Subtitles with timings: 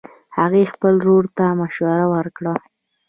[0.37, 2.53] هغې خپل ورور ته مشوره ورکړه